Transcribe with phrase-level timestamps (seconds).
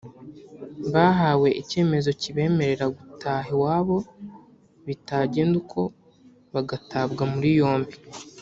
[0.93, 3.97] bahawe icyemezo kibemerera gutaha iwabo
[4.87, 5.81] bitagenda uko
[6.53, 7.95] bagatabwa muri yombi